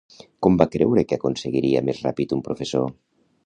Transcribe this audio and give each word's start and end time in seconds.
Com 0.45 0.55
va 0.61 0.67
creure 0.75 1.03
que 1.11 1.19
aconseguiria 1.21 1.85
més 1.91 2.03
ràpid 2.09 2.37
un 2.41 2.45
professor? 2.51 2.93